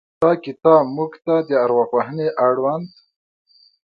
دا 0.21 0.31
کتاب 0.45 0.83
موږ 0.97 1.11
ته 1.25 1.35
د 1.47 1.49
ارواپوهنې 1.63 2.27
اړوند 2.45 2.87